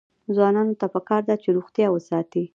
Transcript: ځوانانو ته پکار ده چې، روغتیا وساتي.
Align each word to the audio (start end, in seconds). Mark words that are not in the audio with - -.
ځوانانو 0.35 0.73
ته 0.79 0.85
پکار 0.93 1.21
ده 1.29 1.35
چې، 1.41 1.49
روغتیا 1.57 1.87
وساتي. 1.91 2.43